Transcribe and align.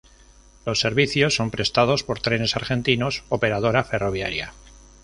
Los 0.65 0.79
servicios 0.79 1.35
son 1.35 1.51
prestados 1.51 2.01
por 2.03 2.19
Trenes 2.19 2.55
Argentinos 2.55 3.23
Operadora 3.29 3.83
Ferroviaria. 3.83 4.51